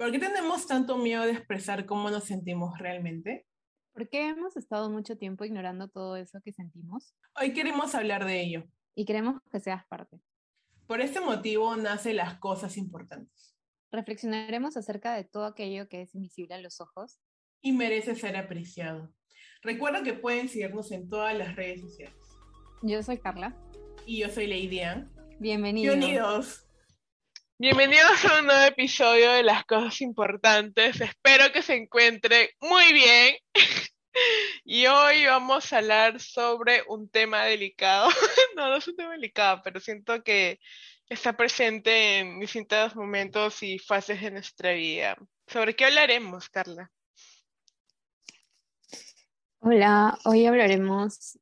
¿Por 0.00 0.10
qué 0.12 0.18
tenemos 0.18 0.66
tanto 0.66 0.96
miedo 0.96 1.24
de 1.24 1.32
expresar 1.32 1.84
cómo 1.84 2.08
nos 2.08 2.24
sentimos 2.24 2.78
realmente? 2.78 3.46
¿Por 3.92 4.08
qué 4.08 4.30
hemos 4.30 4.56
estado 4.56 4.88
mucho 4.88 5.18
tiempo 5.18 5.44
ignorando 5.44 5.88
todo 5.88 6.16
eso 6.16 6.40
que 6.42 6.54
sentimos? 6.54 7.14
Hoy 7.38 7.52
queremos 7.52 7.94
hablar 7.94 8.24
de 8.24 8.40
ello. 8.40 8.64
Y 8.94 9.04
queremos 9.04 9.42
que 9.52 9.60
seas 9.60 9.86
parte. 9.88 10.18
Por 10.86 11.02
este 11.02 11.20
motivo 11.20 11.76
nace 11.76 12.14
las 12.14 12.38
cosas 12.38 12.78
importantes. 12.78 13.54
Reflexionaremos 13.92 14.78
acerca 14.78 15.12
de 15.12 15.24
todo 15.24 15.44
aquello 15.44 15.86
que 15.90 16.00
es 16.00 16.14
invisible 16.14 16.54
a 16.54 16.62
los 16.62 16.80
ojos. 16.80 17.20
Y 17.60 17.72
merece 17.72 18.14
ser 18.14 18.38
apreciado. 18.38 19.12
Recuerda 19.60 20.02
que 20.02 20.14
pueden 20.14 20.48
seguirnos 20.48 20.92
en 20.92 21.10
todas 21.10 21.36
las 21.36 21.56
redes 21.56 21.82
sociales. 21.82 22.16
Yo 22.80 23.02
soy 23.02 23.18
Carla. 23.18 23.54
Y 24.06 24.20
yo 24.20 24.30
soy 24.30 24.46
Lady 24.46 24.80
Ann. 24.80 25.12
Bienvenidos. 25.38 25.94
Bienvenidos. 25.94 26.69
Bienvenidos 27.62 28.24
a 28.24 28.38
un 28.38 28.46
nuevo 28.46 28.64
episodio 28.64 29.32
de 29.32 29.42
Las 29.42 29.66
Cosas 29.66 30.00
Importantes. 30.00 30.98
Espero 30.98 31.52
que 31.52 31.60
se 31.60 31.74
encuentre 31.74 32.56
muy 32.58 32.90
bien. 32.94 33.36
y 34.64 34.86
hoy 34.86 35.26
vamos 35.26 35.70
a 35.70 35.76
hablar 35.76 36.18
sobre 36.22 36.82
un 36.88 37.10
tema 37.10 37.44
delicado. 37.44 38.08
no, 38.56 38.70
no 38.70 38.76
es 38.76 38.88
un 38.88 38.96
tema 38.96 39.12
delicado, 39.12 39.60
pero 39.62 39.78
siento 39.78 40.24
que 40.24 40.58
está 41.06 41.36
presente 41.36 42.20
en 42.20 42.40
distintos 42.40 42.96
momentos 42.96 43.62
y 43.62 43.78
fases 43.78 44.22
de 44.22 44.30
nuestra 44.30 44.72
vida. 44.72 45.18
¿Sobre 45.46 45.76
qué 45.76 45.84
hablaremos, 45.84 46.48
Carla? 46.48 46.90
Hola, 49.58 50.18
hoy 50.24 50.46
hablaremos 50.46 51.38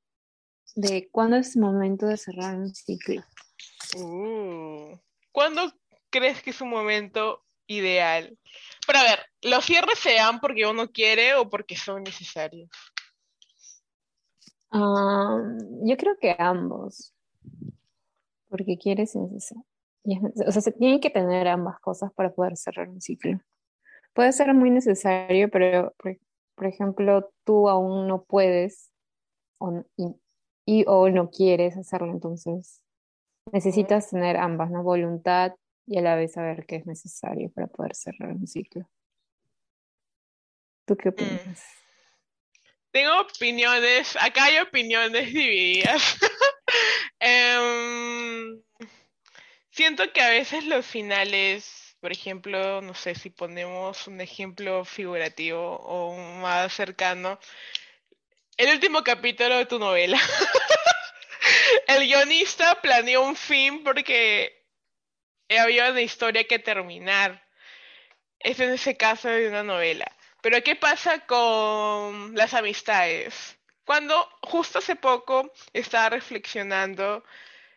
de 0.75 1.09
cuándo 1.13 1.37
es 1.37 1.57
momento 1.57 2.07
de 2.07 2.17
cerrar 2.17 2.57
un 2.57 2.75
ciclo. 2.75 3.23
Uh, 3.95 4.99
¿Cuándo 5.31 5.78
crees 6.11 6.43
que 6.43 6.51
es 6.51 6.61
un 6.61 6.71
momento 6.71 7.45
ideal? 7.67 8.39
Pero 8.87 8.99
a 8.99 9.03
ver, 9.03 9.21
¿los 9.43 9.65
cierres 9.65 9.99
se 9.99 10.15
dan 10.15 10.41
porque 10.41 10.67
uno 10.67 10.91
quiere 10.91 11.35
o 11.35 11.49
porque 11.49 11.77
son 11.77 12.03
necesarios? 12.03 12.71
Yo 14.71 15.97
creo 15.97 16.17
que 16.21 16.35
ambos. 16.39 17.15
Porque 18.49 18.79
quieres 18.79 19.15
y 19.15 19.19
necesario. 19.19 19.65
O 20.47 20.53
sea, 20.53 20.63
se 20.63 20.73
tienen 20.73 21.01
que 21.01 21.11
tener 21.11 21.49
ambas 21.49 21.81
cosas 21.81 22.13
para 22.15 22.33
poder 22.33 22.57
cerrar 22.57 22.89
un 22.89 23.01
ciclo. 23.01 23.39
Puede 24.15 24.33
ser 24.33 24.53
muy 24.55 24.71
necesario, 24.71 25.51
pero 25.51 25.95
por, 26.57 26.67
ejemplo, 26.67 27.31
tú 27.45 27.69
aún 27.69 28.09
no 28.09 28.25
puedes 28.25 28.91
y, 30.67 30.85
o 30.87 31.09
no 31.11 31.31
quieres 31.31 31.77
hacerlo, 31.77 32.11
entonces 32.11 32.83
necesitas 33.53 34.11
tener 34.11 34.37
ambas, 34.37 34.71
¿no? 34.71 34.83
Voluntad 34.83 35.55
y 35.89 35.99
a 35.99 36.03
la 36.03 36.17
vez 36.17 36.33
saber 36.33 36.67
qué 36.67 36.77
es 36.77 36.87
necesario 36.87 37.51
para 37.51 37.67
poder 37.67 37.95
cerrar 37.95 38.31
un 38.31 38.47
ciclo. 38.47 38.89
¿Tú 40.87 40.97
qué 40.97 41.09
mm. 41.09 41.13
opinas? 41.13 41.65
Tengo 42.91 43.21
opiniones, 43.21 44.17
acá 44.17 44.45
hay 44.45 44.59
opiniones 44.59 45.33
divididas. 45.33 46.19
Em, 47.21 48.63
siento 49.71 50.13
que 50.13 50.21
a 50.21 50.29
veces 50.29 50.65
los 50.67 50.87
finales, 50.87 51.97
por 52.01 52.13
ejemplo, 52.13 52.81
no 52.83 52.95
sé 52.95 53.15
si 53.15 53.31
ponemos 53.31 54.07
un 54.07 54.21
ejemplo 54.21 54.85
figurativo 54.85 55.79
o 55.79 56.15
más 56.41 56.73
cercano, 56.75 57.41
el 58.57 58.71
último 58.71 59.03
capítulo 59.03 59.57
de 59.57 59.67
tu 59.67 59.79
novela. 59.79 60.21
el 61.89 62.07
guionista 62.07 62.81
planeó 62.83 63.23
un 63.23 63.35
fin 63.35 63.83
porque 63.83 64.58
había 65.57 65.91
una 65.91 66.03
historia 66.03 66.45
que 66.45 66.59
terminar. 66.59 67.43
Es 68.39 68.61
en 68.61 68.71
ese 68.71 68.97
caso 68.97 69.29
de 69.29 69.49
una 69.49 69.63
novela. 69.63 70.07
Pero 70.43 70.63
¿qué 70.63 70.77
pasa 70.77 71.21
con 71.27 72.35
las 72.35 72.55
amistades? 72.55 73.59
Cuando 73.85 74.29
justo 74.43 74.79
hace 74.79 74.97
poco 74.97 75.53
estaba 75.73 76.11
reflexionando 76.11 77.25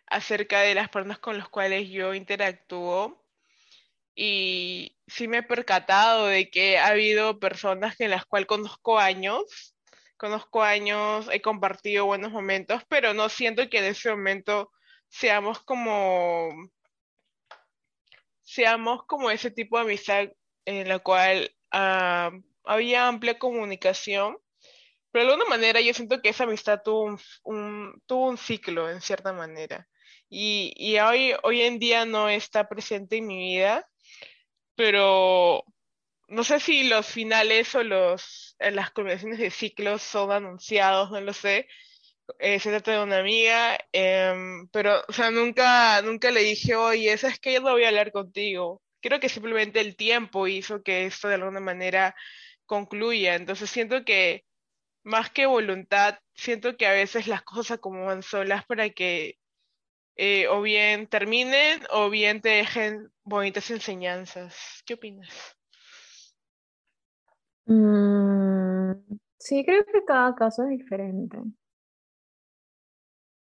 acerca 0.07 0.61
de 0.61 0.75
las 0.75 0.89
personas 0.89 1.19
con 1.19 1.37
las 1.37 1.47
cuales 1.47 1.89
yo 1.89 2.13
interactúo 2.13 3.17
y 4.13 4.97
sí 5.07 5.27
me 5.27 5.37
he 5.37 5.43
percatado 5.43 6.27
de 6.27 6.49
que 6.49 6.77
ha 6.77 6.87
habido 6.87 7.39
personas 7.39 7.99
en 8.01 8.11
las 8.11 8.25
cuales 8.25 8.47
conozco 8.47 8.99
años, 8.99 9.75
conozco 10.17 10.61
años, 10.63 11.27
he 11.31 11.41
compartido 11.41 12.05
buenos 12.05 12.31
momentos, 12.31 12.83
pero 12.89 13.13
no 13.13 13.29
siento 13.29 13.69
que 13.69 13.79
en 13.79 13.85
ese 13.85 14.09
momento 14.11 14.71
seamos 15.07 15.61
como 15.61 16.49
seamos 18.43 19.05
como 19.05 19.31
ese 19.31 19.51
tipo 19.51 19.77
de 19.77 19.83
amistad 19.83 20.29
en 20.65 20.87
la 20.87 20.99
cual 20.99 21.53
ah, 21.71 22.31
había 22.63 23.07
amplia 23.07 23.39
comunicación, 23.39 24.37
pero 25.11 25.25
de 25.25 25.33
alguna 25.33 25.49
manera 25.49 25.81
yo 25.81 25.93
siento 25.93 26.21
que 26.21 26.29
esa 26.29 26.45
amistad 26.45 26.81
tuvo 26.83 27.17
un, 27.43 28.01
tuvo 28.05 28.29
un 28.29 28.37
ciclo 28.37 28.89
en 28.89 29.01
cierta 29.01 29.33
manera. 29.33 29.87
Y, 30.29 30.73
y, 30.77 30.97
hoy, 30.99 31.33
hoy 31.43 31.61
en 31.61 31.77
día 31.77 32.05
no 32.05 32.29
está 32.29 32.69
presente 32.69 33.17
en 33.17 33.27
mi 33.27 33.37
vida, 33.37 33.89
pero 34.75 35.65
no 36.29 36.45
sé 36.45 36.61
si 36.61 36.85
los 36.85 37.05
finales 37.07 37.75
o 37.75 37.83
los, 37.83 38.55
las 38.59 38.91
culminaciones 38.91 39.39
de 39.39 39.51
ciclos 39.51 40.01
son 40.01 40.31
anunciados, 40.31 41.11
no 41.11 41.19
lo 41.19 41.33
sé. 41.33 41.67
Se 42.39 42.69
trata 42.69 42.91
de 42.91 43.03
una 43.03 43.19
amiga, 43.19 43.77
em, 43.91 44.67
pero, 44.69 45.01
o 45.07 45.13
sea, 45.13 45.31
nunca, 45.31 46.01
nunca 46.01 46.31
le 46.31 46.41
dije, 46.41 46.75
oye, 46.75 47.13
es 47.13 47.39
que 47.39 47.53
yo 47.53 47.61
no 47.61 47.71
voy 47.71 47.83
a 47.83 47.89
hablar 47.89 48.11
contigo. 48.11 48.81
Creo 49.01 49.19
que 49.19 49.29
simplemente 49.29 49.79
el 49.79 49.95
tiempo 49.95 50.47
hizo 50.47 50.83
que 50.83 51.05
esto 51.05 51.27
de 51.27 51.35
alguna 51.35 51.59
manera 51.59 52.15
concluya. 52.65 53.35
Entonces 53.35 53.69
siento 53.69 54.05
que 54.05 54.45
más 55.03 55.31
que 55.31 55.45
voluntad, 55.45 56.19
siento 56.35 56.77
que 56.77 56.87
a 56.87 56.91
veces 56.93 57.27
las 57.27 57.43
cosas 57.43 57.71
acomodan 57.71 58.23
solas 58.23 58.65
para 58.65 58.89
que 58.91 59.35
eh, 60.15 60.47
o 60.47 60.61
bien 60.61 61.07
terminen 61.07 61.81
o 61.91 62.09
bien 62.09 62.41
te 62.41 62.49
dejen 62.49 63.11
bonitas 63.23 63.71
enseñanzas. 63.71 64.83
¿Qué 64.85 64.95
opinas? 64.95 65.57
Mm, 67.65 68.93
sí, 69.37 69.63
creo 69.65 69.85
que 69.85 70.03
cada 70.05 70.35
caso 70.35 70.63
es 70.63 70.69
diferente. 70.69 71.37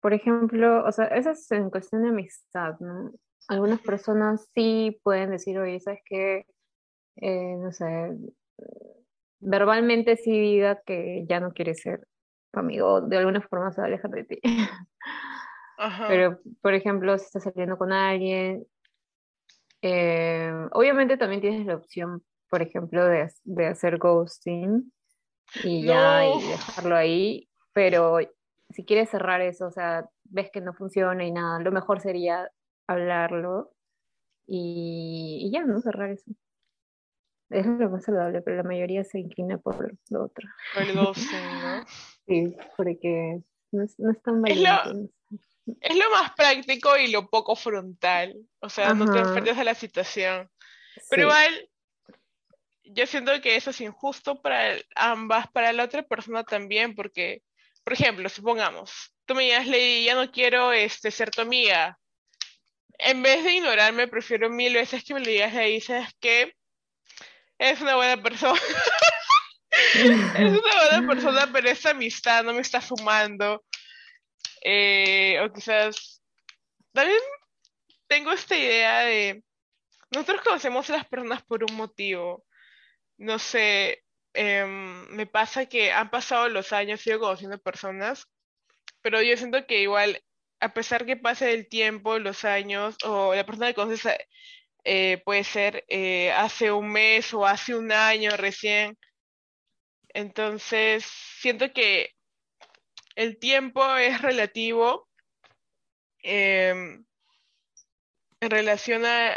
Por 0.00 0.14
ejemplo, 0.14 0.84
o 0.84 0.92
sea, 0.92 1.06
eso 1.06 1.30
es 1.30 1.50
en 1.50 1.70
cuestión 1.70 2.02
de 2.02 2.10
amistad, 2.10 2.78
¿no? 2.80 3.12
Algunas 3.48 3.80
personas 3.80 4.48
sí 4.54 5.00
pueden 5.02 5.30
decir, 5.30 5.58
oye, 5.58 5.80
¿sabes 5.80 6.00
qué? 6.04 6.46
Eh, 7.16 7.56
no 7.56 7.72
sé, 7.72 8.16
verbalmente 9.40 10.16
sí 10.16 10.30
diga 10.30 10.80
que 10.84 11.24
ya 11.28 11.40
no 11.40 11.52
quiere 11.52 11.74
ser 11.74 12.06
tu 12.52 12.60
amigo, 12.60 13.00
de 13.00 13.18
alguna 13.18 13.40
forma 13.40 13.72
se 13.72 13.80
va 13.80 13.86
a 13.86 13.88
alejar 13.88 14.10
de 14.10 14.24
ti. 14.24 14.40
Pero, 16.08 16.40
por 16.60 16.74
ejemplo, 16.74 17.16
si 17.18 17.26
estás 17.26 17.44
saliendo 17.44 17.78
con 17.78 17.92
alguien, 17.92 18.66
eh, 19.80 20.52
obviamente 20.72 21.16
también 21.16 21.40
tienes 21.40 21.66
la 21.66 21.76
opción, 21.76 22.24
por 22.50 22.62
ejemplo, 22.62 23.04
de, 23.04 23.30
de 23.44 23.66
hacer 23.66 23.98
ghosting 23.98 24.92
y 25.62 25.84
ya 25.84 26.26
y 26.26 26.48
dejarlo 26.48 26.96
ahí, 26.96 27.48
pero 27.72 28.18
si 28.70 28.84
quieres 28.84 29.10
cerrar 29.10 29.40
eso, 29.40 29.66
o 29.66 29.70
sea, 29.70 30.08
ves 30.24 30.50
que 30.50 30.60
no 30.60 30.74
funciona 30.74 31.24
y 31.24 31.32
nada, 31.32 31.58
lo 31.60 31.72
mejor 31.72 32.00
sería 32.00 32.50
hablarlo 32.86 33.72
y, 34.46 35.40
y 35.42 35.50
ya, 35.50 35.64
¿no? 35.64 35.80
Cerrar 35.80 36.10
eso 36.10 36.30
es 37.50 37.66
lo 37.66 37.90
más 37.90 38.04
saludable, 38.04 38.42
pero 38.42 38.58
la 38.58 38.62
mayoría 38.62 39.04
se 39.04 39.18
inclina 39.18 39.58
por 39.58 39.96
lo 40.10 40.24
otro. 40.24 40.48
Por 40.74 40.82
el 40.82 40.94
ghosting, 40.94 41.62
¿no? 41.62 41.84
Sí, 42.28 42.54
porque 42.76 43.40
no 43.72 43.84
es, 43.84 43.98
no 43.98 44.10
es 44.10 44.22
tan 44.22 44.42
valiente. 44.42 45.10
Es 45.80 45.96
lo, 45.96 46.10
más 46.10 46.32
práctico 46.34 46.94
y 46.98 47.10
lo 47.10 47.30
poco 47.30 47.56
frontal. 47.56 48.36
O 48.60 48.68
sea, 48.68 48.92
no 48.92 49.10
te 49.10 49.18
enfrentas 49.18 49.56
a 49.56 49.64
la 49.64 49.74
situación. 49.74 50.50
Pero 51.08 51.22
igual, 51.22 51.70
yo 52.84 53.06
siento 53.06 53.32
que 53.40 53.56
eso 53.56 53.70
es 53.70 53.80
injusto 53.80 54.42
para 54.42 54.74
ambas, 54.94 55.50
para 55.52 55.72
la 55.72 55.84
otra 55.84 56.02
persona 56.02 56.44
también, 56.44 56.94
porque, 56.94 57.42
por 57.88 57.94
ejemplo, 57.94 58.28
supongamos, 58.28 59.14
tú 59.24 59.34
me 59.34 59.44
digas, 59.44 59.66
Lady, 59.66 60.04
ya 60.04 60.14
no 60.14 60.30
quiero 60.30 60.74
este, 60.74 61.10
ser 61.10 61.30
tu 61.30 61.40
amiga. 61.40 61.98
En 62.98 63.22
vez 63.22 63.42
de 63.42 63.54
ignorarme, 63.54 64.08
prefiero 64.08 64.50
mil 64.50 64.74
veces 64.74 65.02
que 65.02 65.14
me 65.14 65.20
lo 65.20 65.26
digas 65.26 65.54
y 65.54 65.80
¿sabes 65.80 66.10
qué? 66.20 66.54
es 67.56 67.80
una 67.80 67.96
buena 67.96 68.22
persona. 68.22 68.60
es 69.94 70.04
una 70.36 70.90
buena 70.90 71.08
persona, 71.08 71.50
pero 71.50 71.70
esa 71.70 71.92
amistad 71.92 72.44
no 72.44 72.52
me 72.52 72.60
está 72.60 72.82
sumando. 72.82 73.64
Eh, 74.62 75.40
o 75.40 75.50
quizás 75.50 76.20
también 76.92 77.22
tengo 78.06 78.32
esta 78.32 78.54
idea 78.54 78.98
de 78.98 79.42
nosotros 80.10 80.42
conocemos 80.42 80.90
a 80.90 80.98
las 80.98 81.08
personas 81.08 81.42
por 81.42 81.64
un 81.64 81.74
motivo. 81.74 82.44
No 83.16 83.38
sé, 83.38 84.04
em, 84.38 85.08
me 85.10 85.26
pasa 85.26 85.66
que 85.66 85.92
han 85.92 86.10
pasado 86.10 86.48
los 86.48 86.72
años, 86.72 87.00
sigo 87.00 87.20
conociendo 87.20 87.58
personas, 87.58 88.28
pero 89.02 89.22
yo 89.22 89.36
siento 89.36 89.66
que 89.66 89.82
igual, 89.82 90.22
a 90.60 90.74
pesar 90.74 91.06
que 91.06 91.16
pase 91.16 91.52
el 91.54 91.68
tiempo, 91.68 92.18
los 92.18 92.44
años, 92.44 92.96
o 93.04 93.34
la 93.34 93.44
persona 93.46 93.68
que 93.68 93.74
conoces 93.74 94.06
eh, 94.84 95.22
puede 95.24 95.44
ser 95.44 95.84
eh, 95.88 96.32
hace 96.32 96.72
un 96.72 96.90
mes 96.92 97.34
o 97.34 97.46
hace 97.46 97.74
un 97.74 97.92
año 97.92 98.36
recién. 98.36 98.96
Entonces, 100.14 101.04
siento 101.40 101.72
que 101.72 102.14
el 103.16 103.38
tiempo 103.38 103.96
es 103.96 104.22
relativo 104.22 105.08
em, 106.22 107.04
en 108.40 108.50
relación 108.50 109.04
a, 109.04 109.36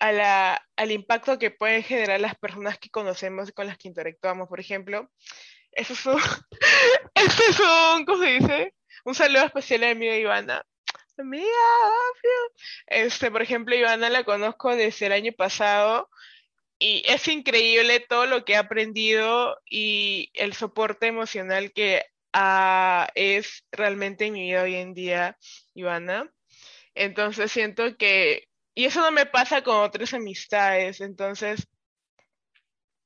la, 0.00 0.66
al 0.76 0.90
impacto 0.90 1.38
que 1.38 1.50
pueden 1.50 1.82
generar 1.82 2.20
las 2.20 2.34
personas 2.36 2.78
que 2.78 2.90
conocemos 2.90 3.48
y 3.48 3.52
con 3.52 3.66
las 3.66 3.78
que 3.78 3.88
interactuamos. 3.88 4.48
Por 4.48 4.60
ejemplo, 4.60 5.10
eso 5.72 5.92
es 5.92 6.06
un, 6.06 6.16
eso 7.14 7.42
es 7.48 7.60
un 7.60 8.04
¿cómo 8.04 8.22
se 8.22 8.30
dice? 8.30 8.74
Un 9.04 9.14
saludo 9.14 9.44
especial 9.44 9.84
a 9.84 9.86
mi 9.88 9.92
amiga 9.92 10.16
Ivana. 10.16 10.66
Amiga, 11.18 11.44
este, 12.86 13.30
por 13.30 13.42
ejemplo, 13.42 13.74
Ivana 13.76 14.08
la 14.08 14.24
conozco 14.24 14.74
desde 14.74 15.06
el 15.06 15.12
año 15.12 15.32
pasado 15.32 16.08
y 16.78 17.02
es 17.06 17.28
increíble 17.28 18.00
todo 18.00 18.24
lo 18.24 18.44
que 18.46 18.56
ha 18.56 18.60
aprendido 18.60 19.58
y 19.68 20.30
el 20.32 20.54
soporte 20.54 21.08
emocional 21.08 21.72
que 21.72 22.06
es 23.14 23.64
realmente 23.70 24.26
en 24.26 24.32
mi 24.32 24.42
vida 24.42 24.62
hoy 24.62 24.76
en 24.76 24.94
día, 24.94 25.36
Ivana. 25.74 26.32
Entonces 26.94 27.52
siento 27.52 27.96
que, 27.96 28.48
y 28.74 28.84
eso 28.84 29.00
no 29.00 29.10
me 29.10 29.26
pasa 29.26 29.62
con 29.62 29.76
otras 29.76 30.14
amistades, 30.14 31.00
entonces, 31.00 31.68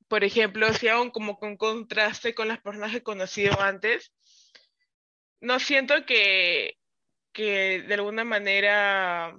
por 0.08 0.24
ejemplo, 0.24 0.72
si 0.72 0.88
hago 0.88 1.10
como 1.12 1.38
con 1.38 1.56
contraste 1.56 2.34
con 2.34 2.48
las 2.48 2.60
personas 2.60 2.90
que 2.90 2.98
he 2.98 3.02
conocido 3.02 3.60
antes, 3.60 4.12
no 5.40 5.58
siento 5.58 6.06
que, 6.06 6.76
que 7.32 7.82
de 7.82 7.94
alguna 7.94 8.24
manera 8.24 9.36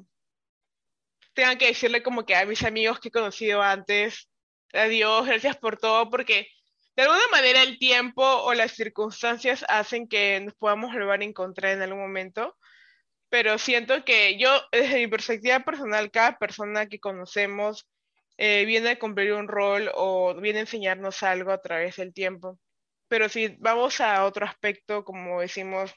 tengan 1.34 1.58
que 1.58 1.68
decirle 1.68 2.02
como 2.02 2.26
que 2.26 2.36
a 2.36 2.46
mis 2.46 2.64
amigos 2.64 3.00
que 3.00 3.10
he 3.10 3.12
conocido 3.12 3.62
antes, 3.62 4.30
adiós, 4.74 5.28
gracias 5.28 5.58
por 5.58 5.78
todo, 5.78 6.10
porque 6.10 6.48
de 6.96 7.04
alguna 7.04 7.28
manera 7.32 7.62
el 7.62 7.78
tiempo 7.78 8.24
o 8.24 8.54
las 8.54 8.72
circunstancias 8.72 9.66
hacen 9.68 10.08
que 10.08 10.40
nos 10.40 10.56
podamos 10.56 10.94
volver 10.94 11.22
a 11.22 11.26
encontrar 11.26 11.74
en 11.74 11.82
algún 11.82 12.02
momento, 12.02 12.58
pero 13.30 13.58
siento 13.58 14.04
que 14.06 14.38
yo, 14.38 14.50
desde 14.72 14.96
mi 14.96 15.08
perspectiva 15.08 15.60
personal, 15.62 16.12
cada 16.12 16.38
persona 16.38 16.88
que 16.88 17.00
conocemos 17.00 17.88
eh, 18.38 18.66
viene 18.66 18.92
a 18.92 19.00
cumplir 19.00 19.34
un 19.34 19.48
rol 19.48 19.90
o 19.94 20.36
viene 20.36 20.60
a 20.60 20.62
enseñarnos 20.62 21.24
algo 21.24 21.52
a 21.52 21.62
través 21.62 21.98
del 21.98 22.14
tiempo. 22.14 22.60
Pero 23.08 23.30
si 23.30 23.56
vamos 23.60 24.02
a 24.02 24.26
otro 24.26 24.46
aspecto, 24.46 25.04
como 25.06 25.42
decimos, 25.42 25.94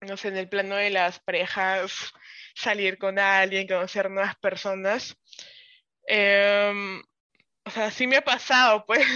no 0.00 0.16
sé, 0.16 0.28
en 0.28 0.36
el 0.36 0.48
plano 0.48 0.76
de 0.76 0.90
las 0.90 1.20
parejas, 1.20 2.12
salir 2.54 2.98
con 2.98 3.18
alguien, 3.18 3.66
conocer 3.66 4.10
nuevas 4.10 4.36
personas. 4.36 5.16
Em, 6.06 7.02
o 7.64 7.70
sea, 7.70 7.90
sí 7.90 8.06
me 8.06 8.16
ha 8.16 8.22
pasado, 8.24 8.84
pues. 8.86 9.06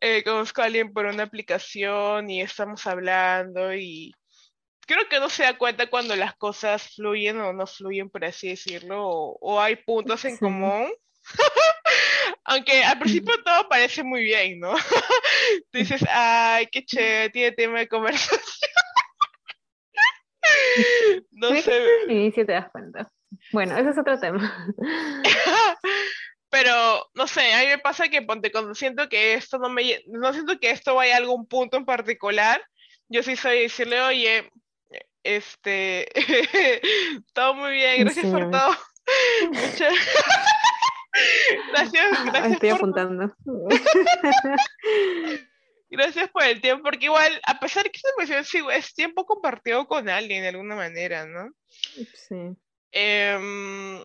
Eh, 0.00 0.24
conozco 0.24 0.62
a 0.62 0.64
alguien 0.64 0.92
por 0.92 1.06
una 1.06 1.22
aplicación 1.22 2.28
y 2.28 2.40
estamos 2.42 2.86
hablando 2.86 3.72
y 3.74 4.12
creo 4.86 5.08
que 5.08 5.20
no 5.20 5.28
se 5.28 5.44
da 5.44 5.56
cuenta 5.56 5.88
cuando 5.88 6.16
las 6.16 6.34
cosas 6.34 6.94
fluyen 6.94 7.40
o 7.40 7.52
no 7.52 7.66
fluyen, 7.66 8.10
por 8.10 8.24
así 8.24 8.48
decirlo, 8.48 9.04
o, 9.06 9.60
hay 9.60 9.76
puntos 9.76 10.24
en 10.24 10.36
común. 10.36 10.92
Aunque 12.44 12.82
al 12.82 12.98
principio 12.98 13.34
todo 13.44 13.68
parece 13.68 14.02
muy 14.02 14.24
bien, 14.24 14.60
¿no? 14.60 14.74
dices, 15.72 16.04
ay, 16.10 16.66
qué 16.70 16.84
chévere, 16.84 17.30
tiene 17.30 17.52
tema 17.52 17.78
de 17.78 17.88
conversación. 17.88 18.70
no 21.32 21.48
sé. 21.60 21.82
Y 22.08 22.32
si 22.32 22.44
te 22.44 22.52
das 22.52 22.70
cuenta. 22.70 23.08
Bueno, 23.52 23.76
ese 23.76 23.90
es 23.90 23.98
otro 23.98 24.18
tema. 24.18 24.74
Pero, 26.50 27.06
no 27.14 27.26
sé, 27.26 27.54
a 27.54 27.60
mí 27.60 27.66
me 27.66 27.78
pasa 27.78 28.08
que 28.08 28.20
ponte, 28.20 28.52
cuando 28.52 28.74
siento 28.74 29.08
que 29.08 29.32
esto 29.34 29.58
no 29.58 29.70
me, 29.70 30.02
no 30.06 30.34
siento 30.34 30.58
que 30.60 30.70
esto 30.70 30.94
vaya 30.94 31.14
a 31.14 31.16
algún 31.16 31.46
punto 31.46 31.78
en 31.78 31.86
particular, 31.86 32.62
yo 33.08 33.22
sí 33.22 33.36
soy 33.36 33.60
decirle, 33.60 34.02
oye, 34.02 34.50
este, 35.24 36.08
todo 37.32 37.54
muy 37.54 37.72
bien, 37.72 38.00
gracias 38.00 38.26
por 38.26 38.50
todo. 38.50 38.76
gracias, 41.72 42.24
gracias. 42.24 42.52
Estoy 42.52 42.70
apuntando. 42.70 43.34
Gracias 45.90 46.30
por 46.30 46.42
el 46.44 46.60
tiempo, 46.62 46.84
porque 46.84 47.04
igual, 47.04 47.38
a 47.46 47.60
pesar 47.60 47.90
que 47.90 48.00
es 48.18 48.54
es 48.54 48.94
tiempo 48.94 49.26
compartido 49.26 49.86
con 49.86 50.08
alguien 50.08 50.42
de 50.42 50.48
alguna 50.48 50.74
manera, 50.74 51.26
¿no? 51.26 51.50
Sí. 52.14 52.56
Em, 52.92 54.02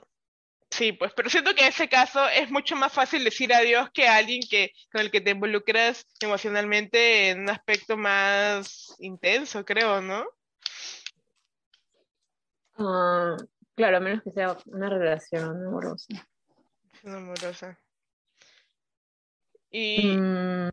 sí, 0.69 0.91
pues, 0.91 1.13
pero 1.15 1.29
siento 1.29 1.55
que 1.55 1.61
en 1.61 1.69
ese 1.69 1.87
caso 1.87 2.27
es 2.27 2.51
mucho 2.51 2.75
más 2.75 2.91
fácil 2.91 3.23
decir 3.23 3.53
adiós 3.53 3.89
que 3.93 4.05
a 4.05 4.17
alguien 4.17 4.41
que, 4.49 4.73
con 4.91 4.99
el 4.99 5.11
que 5.11 5.21
te 5.21 5.31
involucras 5.31 6.05
emocionalmente 6.19 7.29
en 7.29 7.41
un 7.41 7.49
aspecto 7.49 7.95
más 7.95 8.93
intenso, 8.99 9.63
creo, 9.63 10.01
¿no? 10.01 10.25
Ah, 12.77 13.37
claro, 13.75 13.97
a 13.97 13.99
menos 13.99 14.23
que 14.23 14.31
sea 14.31 14.57
una 14.65 14.89
relación 14.89 15.65
amorosa. 15.65 16.07
Amorosa. 17.05 17.79
Y. 19.71 20.17
Mm. 20.17 20.69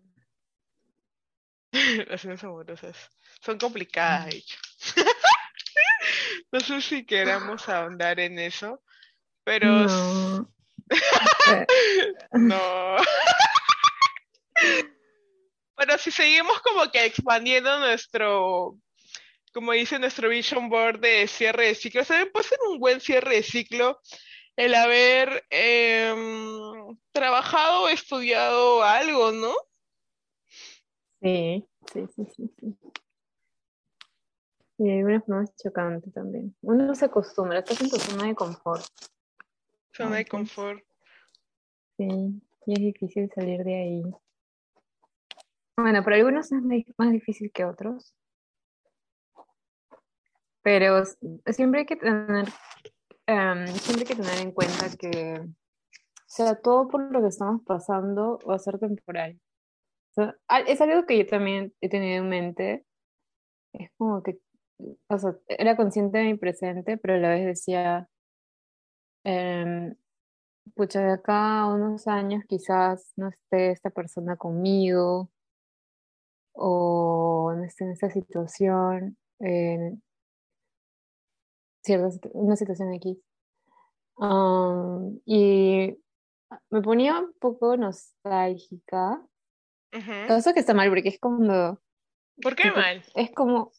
Relaciones 2.06 2.44
amorosas. 2.44 2.96
Son 3.40 3.58
complicadas, 3.58 4.26
de 4.26 4.36
hecho. 4.36 4.58
no 6.52 6.60
sé 6.60 6.80
si 6.80 7.04
queramos 7.04 7.68
ahondar 7.68 8.20
en 8.20 8.38
eso, 8.38 8.82
pero... 9.44 9.66
No. 9.66 10.50
no. 12.32 12.96
bueno, 15.76 15.98
si 15.98 16.10
seguimos 16.10 16.60
como 16.60 16.90
que 16.90 17.06
expandiendo 17.06 17.78
nuestro, 17.80 18.78
como 19.54 19.72
dice 19.72 20.00
nuestro 20.00 20.28
vision 20.28 20.68
board 20.68 20.98
de 20.98 21.28
cierre 21.28 21.68
de 21.68 21.74
ciclo, 21.76 22.04
también 22.04 22.30
puede 22.32 22.48
ser 22.48 22.58
un 22.68 22.80
buen 22.80 23.00
cierre 23.00 23.36
de 23.36 23.42
ciclo 23.44 24.00
el 24.56 24.74
haber 24.74 25.44
em, 25.48 26.98
trabajado 27.12 27.84
o 27.84 27.88
estudiado 27.88 28.82
algo, 28.82 29.30
¿no? 29.30 29.52
Sí, 31.22 31.64
sí, 31.92 32.06
sí, 32.16 32.24
sí. 32.26 32.76
Y 34.78 34.90
hay 34.90 35.02
una 35.04 35.20
forma 35.20 35.44
chocante 35.56 36.10
también. 36.10 36.54
Uno 36.62 36.86
no 36.86 36.94
se 36.96 37.04
acostumbra, 37.04 37.60
estás 37.60 37.80
en 37.80 37.90
tu 37.90 37.96
zona 37.96 38.26
de 38.26 38.34
confort. 38.34 38.84
Zona 39.96 40.16
de 40.16 40.26
confort. 40.26 40.84
Sí, 41.96 42.08
y 42.66 42.72
es 42.72 42.80
difícil 42.80 43.30
salir 43.32 43.62
de 43.62 43.74
ahí. 43.74 44.02
Bueno, 45.76 46.02
para 46.02 46.16
algunos 46.16 46.50
es 46.50 46.60
más 46.98 47.12
difícil 47.12 47.52
que 47.52 47.64
otros. 47.64 48.14
Pero 50.64 51.04
siempre 51.46 51.80
hay 51.80 51.86
que 51.86 51.96
tener, 51.96 52.46
em, 53.26 53.66
siempre 53.68 54.02
hay 54.02 54.16
que 54.16 54.16
tener 54.16 54.40
en 54.40 54.50
cuenta 54.50 54.86
que, 54.98 55.40
o 55.40 56.26
sea, 56.26 56.56
todo 56.56 56.88
por 56.88 57.12
lo 57.12 57.22
que 57.22 57.28
estamos 57.28 57.62
pasando 57.64 58.40
va 58.48 58.56
a 58.56 58.58
ser 58.58 58.80
temporal 58.80 59.38
es 60.66 60.80
algo 60.80 61.06
que 61.06 61.18
yo 61.18 61.26
también 61.26 61.72
he 61.80 61.88
tenido 61.88 62.22
en 62.22 62.28
mente. 62.28 62.84
Es 63.72 63.90
como 63.96 64.22
que, 64.22 64.38
o 65.08 65.18
sea, 65.18 65.36
era 65.48 65.76
consciente 65.76 66.18
de 66.18 66.24
mi 66.24 66.36
presente, 66.38 66.98
pero 66.98 67.14
a 67.14 67.18
la 67.18 67.30
vez 67.30 67.46
decía, 67.46 68.08
eh, 69.24 69.94
pucha, 70.74 71.00
de 71.02 71.12
acá 71.12 71.66
unos 71.66 72.06
años 72.08 72.44
quizás 72.48 73.12
no 73.16 73.28
esté 73.28 73.70
esta 73.72 73.90
persona 73.90 74.36
conmigo 74.36 75.30
o 76.52 77.52
no 77.56 77.64
esté 77.64 77.84
en 77.84 77.92
esta 77.92 78.10
situación, 78.10 79.16
cierta, 81.84 82.28
una 82.32 82.56
situación 82.56 82.92
aquí. 82.92 83.22
y 85.26 85.98
me 86.70 86.82
ponía 86.82 87.18
un 87.20 87.32
poco 87.38 87.76
nostálgica 87.76 89.20
eso 90.28 90.52
que 90.52 90.60
está 90.60 90.74
mal, 90.74 90.88
porque 90.88 91.08
es 91.08 91.18
como. 91.18 91.78
¿Por 92.42 92.56
qué 92.56 92.70
mal? 92.72 93.02
Es 93.14 93.30
como. 93.32 93.72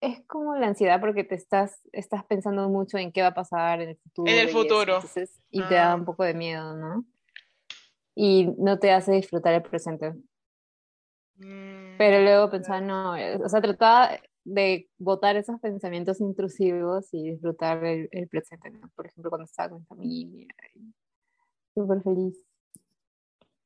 Es 0.00 0.20
como 0.26 0.54
la 0.56 0.66
ansiedad 0.66 1.00
porque 1.00 1.24
te 1.24 1.34
estás, 1.34 1.80
estás 1.90 2.22
pensando 2.26 2.68
mucho 2.68 2.98
en 2.98 3.12
qué 3.12 3.22
va 3.22 3.28
a 3.28 3.34
pasar 3.34 3.80
en 3.80 3.90
el 3.90 3.96
futuro. 3.96 4.30
En 4.30 4.38
el 4.38 4.48
futuro. 4.50 5.00
Y, 5.50 5.62
te 5.62 5.74
da 5.74 5.92
ah. 5.92 5.94
un 5.94 6.04
poco 6.04 6.22
de 6.22 6.34
miedo, 6.34 6.76
¿no? 6.76 7.06
Y 8.14 8.46
no 8.58 8.78
te 8.78 8.92
hace 8.92 9.12
disfrutar 9.12 9.54
el 9.54 9.62
presente. 9.62 10.12
Mm, 11.36 11.96
Pero 11.96 12.22
luego 12.22 12.50
pensaba, 12.50 12.80
no, 12.80 13.16
eh, 13.16 13.36
o 13.42 13.48
sea, 13.48 13.62
trataba 13.62 14.20
de 14.46 14.88
botar 14.96 15.36
esos 15.36 15.60
pensamientos 15.60 16.20
intrusivos 16.20 17.12
y 17.12 17.30
disfrutar 17.30 17.84
el, 17.84 18.08
el 18.12 18.28
presente, 18.28 18.70
¿no? 18.70 18.88
Por 18.94 19.06
ejemplo, 19.06 19.28
cuando 19.28 19.44
estaba 19.44 19.70
con 19.70 19.80
mi 19.80 19.86
familia. 19.86 20.46
Súper 21.74 22.02
feliz. 22.02 22.36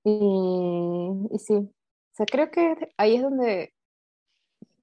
Y, 0.05 1.39
sí, 1.39 1.55
o 1.55 2.15
sea, 2.15 2.25
creo 2.27 2.51
que 2.51 2.95
ahí 2.97 3.17
es 3.17 3.23
donde, 3.23 3.75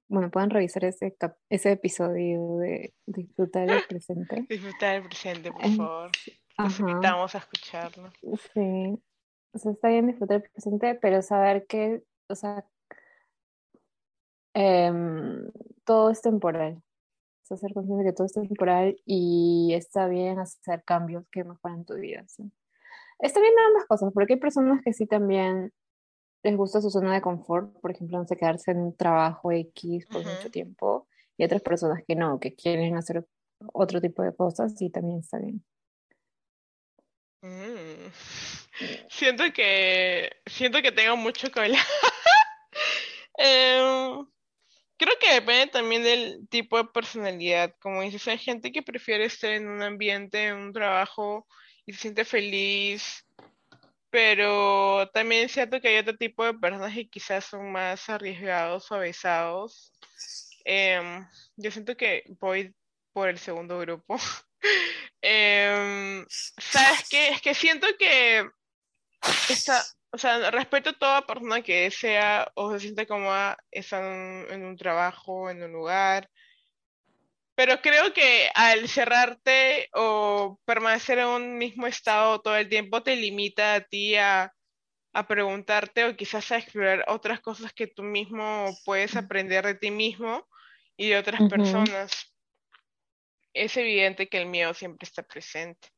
bueno, 0.06 0.30
pueden 0.30 0.50
revisar 0.50 0.84
ese, 0.84 1.16
ese 1.50 1.72
episodio 1.72 2.58
de 2.58 2.94
disfrutar 3.06 3.68
el 3.68 3.82
presente. 3.88 4.46
Disfrutar 4.48 4.96
el 4.96 5.02
presente, 5.02 5.50
por 5.50 5.68
favor. 5.76 6.10
Los 6.58 6.78
invitamos 6.78 7.34
a 7.34 7.38
escucharlo. 7.38 8.10
Sí. 8.54 9.02
O 9.52 9.58
sea, 9.58 9.72
está 9.72 9.88
bien 9.88 10.06
disfrutar 10.06 10.36
el 10.36 10.50
presente, 10.50 10.94
pero 10.94 11.22
saber 11.22 11.66
que, 11.66 12.04
o 12.28 12.34
sea, 12.36 12.64
em, 14.54 15.50
todo 15.88 16.10
es 16.10 16.20
temporal. 16.20 16.74
O 16.74 17.46
sea, 17.46 17.56
ser 17.56 17.72
consciente 17.72 18.04
de 18.04 18.10
que 18.10 18.14
todo 18.14 18.26
es 18.26 18.34
temporal 18.34 19.00
y 19.06 19.72
está 19.72 20.06
bien 20.06 20.38
hacer 20.38 20.84
cambios 20.84 21.24
que 21.32 21.44
mejoran 21.44 21.86
tu 21.86 21.94
vida. 21.94 22.26
Está 23.20 23.40
bien 23.40 23.54
ambas 23.68 23.86
cosas, 23.86 24.12
porque 24.12 24.34
hay 24.34 24.38
personas 24.38 24.82
que 24.84 24.92
sí 24.92 25.06
también 25.06 25.72
les 26.42 26.56
gusta 26.58 26.82
su 26.82 26.90
zona 26.90 27.14
de 27.14 27.22
confort, 27.22 27.72
por 27.80 27.90
ejemplo, 27.90 28.18
no 28.18 28.26
sé, 28.26 28.36
quedarse 28.36 28.72
en 28.72 28.80
un 28.80 28.96
trabajo 28.96 29.50
X 29.50 30.04
por 30.06 30.22
mucho 30.26 30.50
tiempo, 30.50 31.08
y 31.38 31.44
otras 31.44 31.62
personas 31.62 32.02
que 32.06 32.14
no, 32.14 32.38
que 32.38 32.54
quieren 32.54 32.94
hacer 32.94 33.26
otro 33.72 34.00
tipo 34.02 34.22
de 34.22 34.36
cosas 34.36 34.80
y 34.82 34.90
también 34.90 35.20
está 35.20 35.38
bien. 35.38 35.64
Mm. 37.40 38.10
Siento 39.08 39.44
que 39.54 40.30
siento 40.44 40.82
que 40.82 40.92
tengo 40.92 41.16
mucho 41.16 41.50
que 41.50 41.60
hablar. 41.60 41.80
Em, 43.40 44.26
creo 44.98 45.14
que 45.20 45.34
depende 45.34 45.68
también 45.68 46.02
del 46.02 46.48
tipo 46.48 46.76
de 46.76 46.84
personalidad. 46.84 47.74
Como 47.80 48.02
dices, 48.02 48.26
hay 48.28 48.38
gente 48.38 48.72
que 48.72 48.82
prefiere 48.82 49.24
estar 49.24 49.50
en 49.50 49.68
un 49.68 49.82
ambiente, 49.82 50.48
en 50.48 50.56
un 50.56 50.72
trabajo 50.72 51.46
y 51.86 51.92
se 51.92 52.00
siente 52.00 52.24
feliz 52.24 53.24
pero 54.10 55.08
también 55.12 55.44
es 55.44 55.52
cierto 55.52 55.80
que 55.80 55.88
hay 55.88 55.98
otro 55.98 56.16
tipo 56.16 56.44
de 56.44 56.54
personas 56.54 56.94
que 56.94 57.08
quizás 57.08 57.44
son 57.44 57.70
más 57.70 58.08
arriesgados, 58.08 58.86
suavizados. 58.86 59.92
Em, 60.64 61.26
yo 61.56 61.70
siento 61.70 61.96
que 61.96 62.24
voy 62.40 62.74
por 63.12 63.28
el 63.28 63.38
segundo 63.38 63.78
grupo. 63.78 64.16
Em, 65.20 66.24
¿Sabes 66.28 67.08
qué? 67.10 67.30
Es 67.30 67.42
que 67.42 67.52
siento 67.52 67.88
que 67.98 68.48
esta, 69.48 69.84
o 70.10 70.18
sea, 70.18 70.50
respeto 70.50 70.90
a 70.90 70.98
toda 70.98 71.26
persona 71.26 71.62
que 71.62 71.82
desea 71.82 72.50
o 72.54 72.72
se 72.72 72.80
siente 72.80 73.06
cómoda 73.06 73.58
estar 73.70 74.02
en 74.02 74.64
un 74.64 74.76
trabajo, 74.76 75.50
en 75.50 75.62
un 75.62 75.72
lugar, 75.72 76.30
pero 77.58 77.82
creo 77.82 78.14
que 78.14 78.48
al 78.54 78.88
cerrarte 78.88 79.88
o 79.92 80.60
permanecer 80.64 81.18
en 81.18 81.26
un 81.26 81.58
mismo 81.58 81.88
estado 81.88 82.40
todo 82.40 82.56
el 82.56 82.68
tiempo 82.68 83.02
te 83.02 83.16
limita 83.16 83.74
a 83.74 83.80
ti 83.80 84.14
a, 84.14 84.54
preguntarte 85.26 86.04
o 86.04 86.14
quizás 86.14 86.52
a 86.52 86.58
explorar 86.58 87.04
otras 87.08 87.40
cosas 87.40 87.72
que 87.72 87.88
tú 87.88 88.04
mismo 88.04 88.66
puedes 88.84 89.16
aprender 89.16 89.66
de 89.66 89.74
ti 89.74 89.90
mismo 89.90 90.46
y 90.96 91.08
de 91.08 91.18
otras 91.18 91.50
personas. 91.50 92.32
Es 93.52 93.76
evidente 93.76 94.28
que 94.28 94.38
el 94.38 94.46
miedo 94.46 94.72
siempre 94.72 95.04
está 95.04 95.24
presente. 95.24 95.88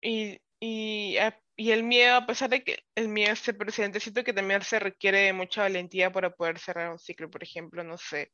Y, 0.00 0.40
y, 0.58 1.18
y 1.56 1.70
el 1.70 1.82
miedo, 1.82 2.16
a 2.16 2.26
pesar 2.26 2.50
de 2.50 2.64
que 2.64 2.84
el 2.94 3.08
miedo 3.08 3.32
esté 3.32 3.52
presente, 3.52 4.00
siento 4.00 4.24
que 4.24 4.32
también 4.32 4.62
se 4.62 4.78
requiere 4.78 5.20
de 5.20 5.32
mucha 5.32 5.62
valentía 5.62 6.10
para 6.10 6.30
poder 6.30 6.58
cerrar 6.58 6.90
un 6.90 6.98
ciclo. 6.98 7.30
Por 7.30 7.42
ejemplo, 7.42 7.84
no 7.84 7.98
sé, 7.98 8.32